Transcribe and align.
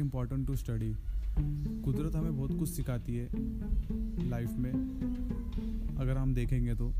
Important 0.00 0.46
to 0.46 0.56
study 0.56 0.94
कुदरत 1.84 2.16
हमें 2.16 2.36
बहुत 2.36 2.58
कुछ 2.58 2.68
सिखाती 2.68 3.16
है 3.16 3.28
लाइफ 4.30 4.50
में। 4.56 4.72
अगर 5.96 6.16
हम 6.16 6.34
देखेंगे 6.34 6.74
तो 6.74 6.92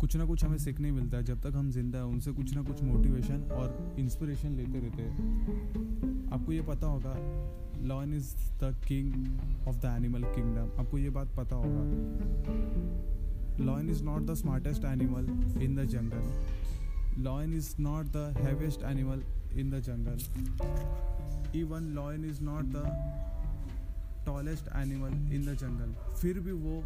कुछ 0.00 0.16
ना 0.16 0.24
कुछ 0.24 0.44
हमें 0.44 0.56
सीखने 0.58 0.90
मिलता 0.92 1.16
है। 1.16 1.24
जब 1.24 1.40
तक 1.40 1.56
हम 1.56 1.70
ज़िंदा 1.70 1.98
हैं, 1.98 2.04
उनसे 2.04 2.32
कुछ 2.32 2.54
ना 2.54 2.62
कुछ 2.62 2.82
मोटिवेशन 2.82 3.42
और 3.52 3.94
इंस्पिरेशन 3.98 4.52
लेते 4.52 4.78
रहते 4.78 5.02
हैं। 5.02 6.30
आपको 6.32 6.52
ये 6.52 6.62
पता 6.62 6.86
होगा 6.86 7.14
lion 7.88 8.14
is 8.14 8.34
the 8.60 8.74
king 8.88 9.12
of 9.68 9.76
the 9.76 9.84
animal 9.96 10.22
kingdom 10.34 10.80
आपको 10.80 10.98
ये 10.98 11.10
बात 11.10 11.28
पता 11.36 11.56
होगा। 11.56 11.82
Lion 13.64 13.90
is 13.90 14.02
not 14.04 14.22
the 14.22 14.34
smartest 14.34 14.84
animal 14.84 15.24
in 15.62 15.74
the 15.76 15.84
jungle 15.90 17.22
lion 17.22 17.54
is 17.54 17.74
not 17.80 18.06
the 18.06 18.34
heaviest 18.38 18.82
animal 18.82 19.22
in 19.60 19.70
the 19.70 19.80
jungle 19.80 20.18
even 21.54 21.92
lion 21.94 22.24
is 22.24 22.42
not 22.42 22.64
the 22.66 22.82
tallest 24.26 24.68
animal 24.76 25.12
in 25.34 25.46
the 25.46 25.56
jungle 25.60 25.94
फिर 26.14 26.38
भी 26.40 26.52
वो 26.52 26.82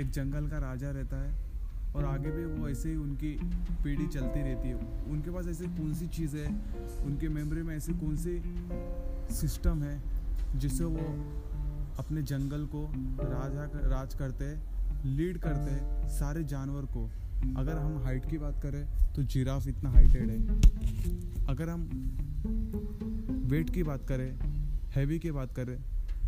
एक 0.00 0.10
जंगल 0.10 0.48
का 0.48 0.58
राजा 0.58 0.90
रहता 0.90 1.22
है 1.22 1.40
और 1.94 2.04
आगे 2.04 2.30
भी 2.30 2.44
वो 2.44 2.68
ऐसे 2.68 2.90
ही 2.90 2.96
उनकी 2.96 3.30
पीढ़ी 3.84 4.06
चलती 4.06 4.42
रहती 4.42 4.68
है। 4.68 4.74
उनके 5.12 5.30
पास 5.30 5.46
ऐसी 5.46 5.66
कौन 5.66 5.92
सी 5.94 6.06
चीज़ 6.08 6.36
है? 6.36 6.46
उनके 7.04 7.28
मेमोरी 7.28 7.62
में 7.62 7.76
ऐसी 7.76 7.92
कौन 7.92 8.16
सी 8.16 8.40
सिस्टम 9.34 9.82
है 9.82 10.00
जिससे 10.56 10.84
वो 10.84 11.06
अपने 11.98 12.22
जंगल 12.22 12.66
को 12.66 12.86
राजा 13.24 13.64
राज 13.88 14.14
करते 14.14 14.54
लीड 15.08 15.38
करते 15.38 16.08
सारे 16.10 16.44
जानवर 16.44 16.86
को? 16.96 17.04
अगर 17.58 17.78
हम 17.78 18.02
हाइट 18.04 18.30
की 18.30 18.38
बात 18.38 18.62
करें 18.62 18.84
तो 19.14 19.22
जिराफ 19.22 19.66
इतना 19.66 19.90
हाइटेड 19.90 20.30
है। 20.30 20.38
अगर 21.46 21.68
हम 21.68 21.88
वेट 23.52 23.70
की 23.70 23.82
बात 23.82 24.06
करें 24.08 24.30
हैवी 24.92 25.18
की 25.18 25.30
बात 25.32 25.54
करें 25.54 25.76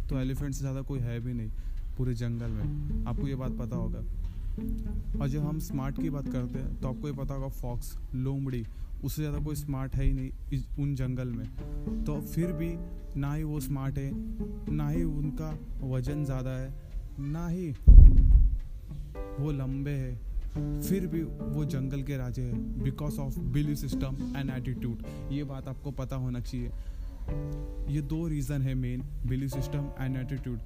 तो 0.08 0.18
एलिफेंट 0.20 0.54
से 0.54 0.60
ज़्यादा 0.60 0.80
कोई 0.82 0.98
है 1.00 1.18
भी 1.20 1.32
नहीं, 1.34 1.50
पूरे 1.96 2.14
जंगल 2.14 2.50
में। 2.50 3.04
आपको 3.06 3.28
ये 3.28 3.34
बात 3.34 3.52
पता 3.58 3.76
होगा। 3.76 3.98
और 5.20 5.28
जब 5.28 5.44
हम 5.44 5.58
स्मार्ट 5.60 6.00
की 6.00 6.10
बात 6.10 6.28
करते 6.28 6.58
हैं 6.58 6.80
तो 6.80 6.88
आपको 6.88 7.08
ये 7.08 7.14
पता 7.14 7.34
होगा 7.34 7.48
फॉक्स 7.50 7.96
लोमड़ी, 8.16 8.64
उससे 9.04 9.22
ज़्यादा 9.22 9.38
कोई 9.44 9.54
स्मार्ट 9.56 9.94
है 9.94 10.04
ही 10.04 10.12
नहीं 10.12 10.62
उन 10.78 10.94
जंगल 10.94 11.28
में। 11.28 12.04
तो 12.04 12.20
फिर 12.22 12.52
भी 12.52 12.72
ना 13.16 13.32
ही 13.34 13.42
वो 13.44 13.60
स्मार्ट 13.60 13.98
है, 13.98 14.10
ना 14.70 14.88
ही 14.88 15.02
उनका 15.04 15.50
वज़न 15.84 16.24
ज़्यादा 16.24 16.50
है, 16.52 16.72
ना 17.20 17.48
ही 17.48 17.70
वो 19.38 19.50
लंबे 19.52 19.90
है, 19.92 20.14
फिर 20.54 21.06
भी 21.06 21.22
वो 21.22 21.64
जंगल 21.66 22.02
के 22.02 22.16
राजे 22.16 22.42
हैं 22.42 22.82
because 22.82 23.18
of 23.20 23.38
believe 23.52 23.74
system 23.76 24.16
and 24.36 24.50
attitude 24.52 25.02
ये 25.32 25.44
बात 25.44 25.68
आपको 25.68 25.90
पता 25.92 26.16
होना 26.16 26.40
चाहिए। 26.40 26.70
ये 27.88 28.00
दो 28.02 28.26
रीज़न 28.28 28.62
है 28.62 28.74
main 28.74 29.02
believe 29.26 29.48
system 29.48 29.90
and 30.00 30.16
attitude 30.16 30.60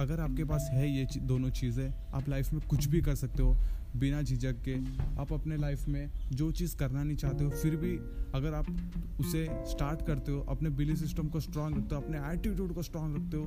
अगर 0.00 0.20
आपके 0.20 0.44
पास 0.44 0.68
है 0.72 0.88
ये 0.90 1.06
दोनों 1.22 1.50
चीज़ें, 1.50 1.92
आप 2.14 2.28
लाइफ 2.28 2.52
में 2.52 2.60
कुछ 2.68 2.86
भी 2.86 3.00
कर 3.00 3.14
सकते 3.14 3.42
हो, 3.42 3.56
बिना 3.96 4.22
झिझक 4.22 4.56
के, 4.64 4.74
आप 5.20 5.32
अपने 5.32 5.56
लाइफ 5.56 5.86
में 5.88 6.10
जो 6.32 6.50
चीज़ 6.52 6.76
करना 6.76 7.02
नहीं 7.02 7.16
चाहते 7.16 7.44
हो, 7.44 7.50
फिर 7.52 7.76
भी 7.76 7.96
अगर 8.34 8.54
आप 8.54 8.66
उसे 9.20 9.46
स्टार्ट 9.70 10.06
करते 10.06 10.32
हो, 10.32 10.40
अपने 10.48 10.70
बिलीव 10.70 10.96
सिस्टम 10.96 11.28
को 11.28 11.40
स्ट्रांग 11.40 11.76
रखते 11.76 11.94
हो, 11.94 12.00
अपने 12.00 12.18
एटीट्यूड 12.32 12.74
को 12.74 12.82
स्ट्रांग 12.82 13.14
रखते 13.16 13.36
हो, 13.36 13.44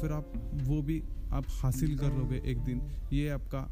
फिर 0.00 0.12
आप 0.12 0.32
वो 0.64 0.82
भी 0.82 1.02
आप 1.32 1.46
हासिल 1.62 1.96
कर 1.98 2.12
लोगे 2.12 2.42
एक 2.50 2.58
दिन। 2.64 2.82
ये 3.12 3.28
आपका 3.28 3.66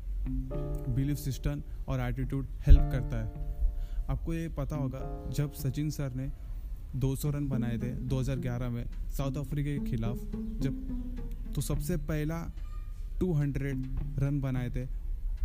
बिलीफ 0.89 1.17
सिस्टम 1.17 1.63
और 1.89 2.01
एटीट्यूड 2.01 2.47
हेल्प 2.67 2.89
करता 2.93 3.23
है। 3.23 4.07
आपको 4.09 4.35
ये 4.35 4.49
पता 4.49 4.77
होगा, 4.77 5.31
जब 5.33 5.53
सचिन 5.55 5.91
सर 5.91 6.15
ने 6.15 6.31
200 6.97 7.31
रन 7.31 7.49
बनाए 7.49 7.79
थे 7.79 7.91
2011 8.09 8.69
में 8.69 8.85
साउथ 9.11 9.37
अफ्रीका 9.37 9.71
के 9.71 9.91
खिलाफ। 9.91 10.17
जब 10.61 11.53
तो 11.55 11.61
सबसे 11.61 11.97
पहला 11.97 12.39
200 13.21 13.57
रन 14.19 14.41
बनाए 14.41 14.71
थे। 14.71 14.87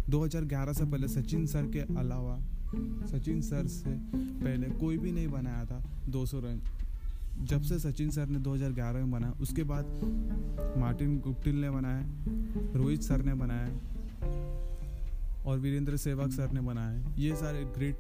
2011 0.09 0.74
से 0.74 0.85
पहले 0.85 1.07
सचिन 1.07 1.46
सर 1.46 1.68
के 1.68 1.79
अलावा, 1.79 2.38
सचिन 3.07 3.41
सर 3.41 3.68
से 3.68 3.90
पहले 4.16 4.69
कोई 4.69 4.97
भी 4.97 5.12
नहीं 5.12 5.28
बनाया 5.28 5.66
था 5.66 5.81
200 6.09 6.40
रन। 6.40 6.62
जब 7.41 7.62
से 7.62 7.79
सचिन 7.79 8.09
सर 8.09 8.28
ने 8.28 8.40
2011 8.40 9.00
में 9.00 9.12
बनाया, 9.12 9.34
उसके 9.41 9.63
बाद 9.63 9.85
मार्टिन 10.78 11.19
गुप्टिल 11.19 11.56
ने 11.56 11.69
बनाया, 11.69 12.03
रोहित 12.75 13.01
सर 13.01 13.22
ने 13.22 13.34
बनाया 13.34 13.69
और 15.45 15.59
वीरेंद्र 15.59 15.97
सहवाग 15.97 16.31
सर 16.31 16.51
ने 16.51 16.62
बनाया। 16.62 17.13
ये 17.18 17.35
सारे 17.35 17.63
ग्रेट 17.78 17.97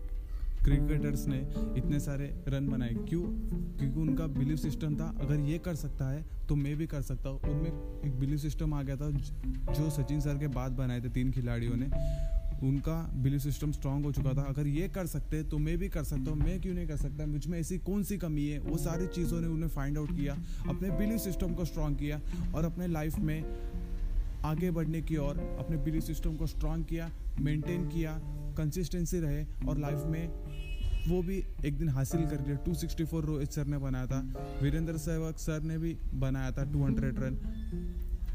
क्रिकेटर्स 0.63 1.25
ने 1.27 1.37
इतने 1.77 1.99
सारे 1.99 2.25
रन 2.47 2.67
बनाए। 2.67 2.93
क्यों? 3.09 3.21
क्योंकि 3.21 3.99
उनका 3.99 4.27
बिलीव 4.29 4.57
सिस्टम 4.57 4.95
था, 4.95 5.13
अगर 5.21 5.39
ये 5.41 5.57
कर 5.57 5.75
सकता 5.75 6.09
है 6.09 6.23
तो 6.47 6.55
मैं 6.55 6.75
भी 6.77 6.87
कर 6.87 7.01
सकता 7.01 7.29
हूँ। 7.29 7.39
उनमें 7.41 8.01
एक 8.05 8.19
बिलीव 8.19 8.37
सिस्टम 8.37 8.73
आ 8.73 8.81
गया 8.83 8.95
था, 8.95 9.09
जो 9.09 9.89
सचिन 9.91 10.19
सर 10.19 10.37
के 10.37 10.47
बाद 10.49 10.71
बनाए 10.71 11.01
थे 11.01 11.09
तीन 11.09 11.31
खिलाड़ियों 11.31 11.75
ने। 11.75 11.89
उनका 12.59 12.95
बिलीव 13.15 13.39
सिस्टम 13.39 13.71
स्ट्रांग 13.71 14.05
हो 14.05 14.11
चुका 14.11 14.33
था। 14.33 14.41
अगर 14.43 14.67
ये 14.67 14.87
कर 14.89 15.05
सकते 15.07 15.41
तो 15.43 15.57
मैं 15.57 15.77
भी 15.77 15.89
कर 15.89 16.03
सकता 16.03 16.31
हूँ। 16.31 16.39
मैं 16.39 16.59
क्यों 16.61 16.73
नहीं 16.75 16.87
कर 16.87 16.97
सकता? 16.97 17.25
मुझमें 17.25 17.59
ऐसी 17.59 17.77
कौन 17.79 18.03
सी 18.03 18.17
कमी 18.17 18.47
है? 18.47 18.59
वो 18.59 18.77
सारी 18.77 19.07
चीज़ों 19.07 19.39
ने 19.41 19.47
उन्हें 19.47 19.69
फाइंड 19.69 19.97
आउट 19.97 20.11
किया, 20.11 20.37
अपने 20.69 20.89
बिलीव 20.91 21.17
सिस्टम 21.17 21.53
को 21.53 21.65
स्ट्रांग 21.65 21.95
किया 21.95 22.19
और 22.55 22.65
अपने 22.65 22.87
लाइफ 22.87 23.19
में 23.19 23.43
आगे 24.45 24.71
बढ़ने 24.71 25.01
की 25.01 25.17
ओर 25.17 25.39
अपने 25.59 25.77
बिलीव 25.77 26.01
सिस्टम 26.01 26.35
को 26.35 26.47
स्ट्रांग 26.47 26.83
किया 26.85 27.09
मेंटेन 27.39 27.87
किया। 27.87 28.19
कंसिस्टेंसी 28.59 29.19
रहे 29.19 29.43
और 29.67 29.79
लाइफ 29.79 30.03
में 30.07 30.27
वो 31.01 31.21
भी 31.23 31.37
एक 31.65 31.77
दिन 31.77 31.89
हासिल 31.89 32.25
कर 32.25 32.41
लिया। 32.41 32.55
264 32.63 33.25
रोहित 33.25 33.51
सर 33.51 33.65
ने 33.65 33.77
बनाया 33.79 34.05
था। 34.07 34.19
वीरेंद्र 34.61 34.97
सहवाग 34.99 35.35
सर 35.37 35.61
ने 35.63 35.77
भी 35.77 35.95
बनाया 36.15 36.51
था 36.51 36.63
200 36.71 37.19
रन 37.19 37.37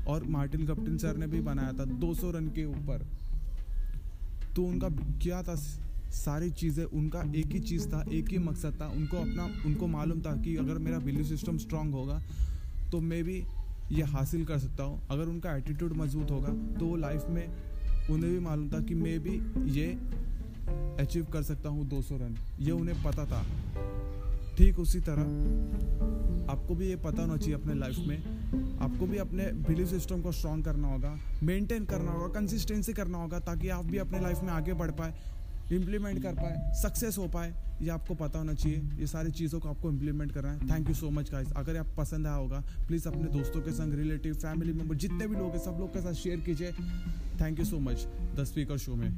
और 0.09 0.25
मार्टिन 0.31 0.67
कप्टिन 0.67 0.97
सर 0.99 1.17
ने 1.17 1.27
भी 1.27 1.41
बनाया 1.43 1.73
था 1.73 1.85
200 2.01 2.31
रन 2.31 2.49
के 2.51 2.65
ऊपर। 2.67 3.07
तो 4.57 4.65
उनका 4.65 4.89
क्या 5.23 5.43
था? 5.43 5.55
सारी 6.15 6.51
चीज़ें 6.53 6.85
उनका 6.87 7.21
एक 7.37 7.53
ही 7.53 7.61
चीज़ 7.61 7.87
था, 7.89 8.05
एक 8.13 8.29
ही 8.31 8.39
मकसद 8.39 8.79
था। 8.81 8.87
उनको 8.89 9.17
अपना, 9.19 9.45
उनको 9.67 9.87
मालूम 9.89 10.21
था 10.23 10.35
कि 10.43 10.57
अगर 10.57 10.79
मेरा 10.81 10.99
बिलीव 11.01 11.25
सिस्टम 11.27 11.57
स्ट्रांग 11.59 11.95
होगा 11.95 12.21
तो 12.93 13.01
मैं 13.03 13.23
भी 13.25 13.43
ये 13.93 14.03
हासिल 14.11 14.45
कर 14.45 14.59
सकता 14.59 14.83
हूँ। 14.83 15.01
अगर 15.11 15.29
उनका 15.29 15.57
एटीट्यूड 15.57 15.97
मज़बूत 15.97 16.31
होगा 16.31 16.53
तो 16.79 16.87
वो 16.87 16.97
लाइफ 16.97 17.25
में 17.29 17.47
उन्हें 18.11 18.33
भी 18.33 18.39
मालूम 18.39 18.69
था 18.69 18.81
कि 18.81 18.95
मैं 18.95 19.19
भी 19.21 19.35
ये 19.73 19.87
अचीव 21.01 21.27
कर 21.33 21.43
सकता 21.43 21.69
हूँ 21.69 21.89
200 21.89 22.17
रन 22.17 22.37
ये 22.61 22.71
उन्हें 22.71 23.03
पता 23.03 23.25
था। 23.25 23.43
ठीक 24.59 24.79
उसी 24.79 25.01
तरह, 25.01 25.23
आपको 26.53 26.75
भी 26.75 26.89
ये 26.89 26.97
पता 26.97 27.23
होना 27.23 27.37
चाहिए 27.37 27.55
अपने 27.55 27.75
लाइफ 27.75 27.97
में। 27.99 28.79
आपको 28.79 29.07
भी 29.07 29.19
अपने 29.19 29.45
बिलीव 29.69 29.87
सिस्टम 29.87 30.21
को 30.23 30.33
स्ट्रॉन्ग 30.33 30.65
करना 30.65 30.89
होगा 30.89 31.17
मेंटेन 31.43 31.85
करना 31.85 32.13
होगा 32.13 32.29
कंसिस्टेंसी 32.31 32.93
करना 32.93 33.19
होगा, 33.19 33.39
ताकि 33.41 33.69
आप 33.69 33.85
भी 33.85 33.99
अपने 33.99 34.21
लाइफ 34.21 34.43
में 34.43 34.51
आगे 34.53 34.73
बढ़ 34.75 34.91
पाए 34.91 35.15
इम्प्लीमेंट 35.73 36.23
कर 36.23 36.35
पाए 36.35 36.73
सक्सेस 36.83 37.19
हो 37.19 37.27
पाए। 37.29 37.53
ये 37.83 37.89
आपको 37.91 38.15
पता 38.15 38.39
होना 38.39 38.55
चाहिए। 38.55 38.79
ये 39.01 39.07
सारी 39.07 39.31
चीज़ों 39.33 39.61
को 39.61 39.69
आपको 39.69 39.91
इम्प्लीमेंट 39.91 40.33
करना 40.33 40.53
है। 40.53 40.69
Thank 40.71 40.89
you 40.89 40.95
so 40.95 41.11
much 41.11 41.31
guys 41.33 41.53
अगर 41.57 41.77
आप 41.77 41.95
पसंद 41.99 42.27
आया 42.27 42.37
होगा 42.37 42.63
प्लीज़ 42.89 43.09
अपने 43.09 43.31
दोस्तों 43.31 43.61
के 43.61 43.73
संग 43.73 43.95
रिलेटिव 43.95 44.35
फैमिली 44.37 44.73
मेंबर 44.73 44.95
जितने 44.97 45.27
भी 45.27 45.37
लोग 45.37 45.51
हैं, 45.51 45.59
सब 45.59 45.77
लोग 45.81 45.93
के 45.93 46.01
साथ 46.01 46.13
शेयर 46.15 46.41
कीजिए। 46.41 46.73
Thank 47.41 47.59
you 47.59 47.65
so 47.65 47.79
much 47.81 48.07
the 48.37 48.45
speaker 48.45 48.79
show 48.79 48.95
में 48.97 49.11